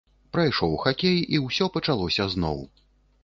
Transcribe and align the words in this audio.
Прайшоў 0.35 0.71
хакей, 0.85 1.19
і 1.37 1.41
ўсё 1.45 1.69
пачалося 1.75 2.27
зноў. 2.35 2.59